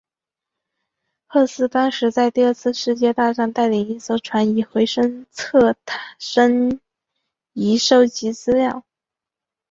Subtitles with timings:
[1.27, 5.75] 赫斯当时在第二次世界大战带领一艘船以回声测
[6.17, 6.81] 深
[7.53, 8.83] 仪收集资料。